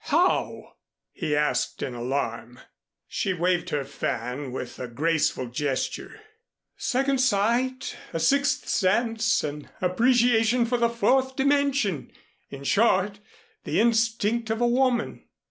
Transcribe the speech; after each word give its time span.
"How?" 0.05 0.77
he 1.11 1.35
asked 1.35 1.83
in 1.83 1.93
alarm. 1.93 2.59
She 3.07 3.35
waved 3.35 3.69
her 3.69 3.85
fan 3.85 4.51
with 4.51 4.79
a 4.79 4.87
graceful 4.87 5.45
gesture. 5.45 6.21
"Second 6.75 7.19
sight, 7.21 7.95
a 8.11 8.19
sixth 8.19 8.67
sense, 8.67 9.43
an 9.43 9.69
appreciation 9.79 10.65
for 10.65 10.79
the 10.79 10.89
fourth 10.89 11.35
dimension 11.35 12.11
in 12.49 12.63
short 12.63 13.19
the 13.63 13.79
instinct 13.79 14.49
of 14.49 14.59
a 14.59 14.65
woman." 14.67 15.23